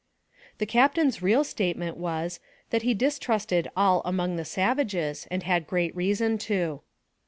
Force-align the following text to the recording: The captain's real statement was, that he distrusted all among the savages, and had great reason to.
The 0.57 0.65
captain's 0.65 1.21
real 1.21 1.43
statement 1.43 1.95
was, 1.95 2.39
that 2.71 2.81
he 2.81 2.95
distrusted 2.95 3.69
all 3.77 4.01
among 4.03 4.35
the 4.35 4.45
savages, 4.45 5.27
and 5.29 5.43
had 5.43 5.67
great 5.67 5.95
reason 5.95 6.39
to. 6.39 6.81